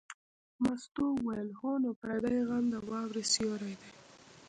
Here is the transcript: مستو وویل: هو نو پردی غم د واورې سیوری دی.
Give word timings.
مستو 0.61 1.05
وویل: 1.13 1.49
هو 1.59 1.71
نو 1.83 1.89
پردی 2.01 2.37
غم 2.47 2.65
د 2.73 2.75
واورې 2.89 3.23
سیوری 3.33 3.73
دی. 3.81 3.89